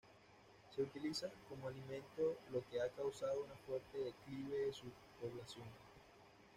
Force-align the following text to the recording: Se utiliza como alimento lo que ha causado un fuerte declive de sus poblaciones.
Se 0.75 0.81
utiliza 0.81 1.29
como 1.47 1.67
alimento 1.67 2.35
lo 2.51 2.63
que 2.67 2.81
ha 2.81 2.89
causado 2.89 3.41
un 3.43 3.55
fuerte 3.67 3.99
declive 3.99 4.57
de 4.65 4.73
sus 4.73 4.89
poblaciones. 5.21 5.75